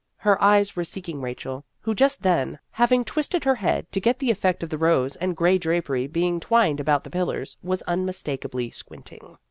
Her 0.17 0.41
eyes 0.43 0.75
were 0.75 0.83
seeking 0.83 1.21
Rachel, 1.21 1.63
who 1.79 1.93
just 1.93 2.23
then, 2.23 2.57
having 2.71 3.05
twisted 3.05 3.43
her 3.43 3.53
head 3.53 3.85
to 3.91 3.99
get 4.01 4.17
the 4.17 4.31
effect 4.31 4.63
of 4.63 4.71
the 4.71 4.77
rose 4.79 5.15
and 5.17 5.37
gray 5.37 5.59
drapery 5.59 6.07
being 6.07 6.39
twined 6.39 6.79
about 6.79 7.03
the 7.03 7.11
pillars, 7.11 7.55
was 7.61 7.83
unmistaka 7.87 8.49
bly 8.49 8.69
squinting. 8.69 9.37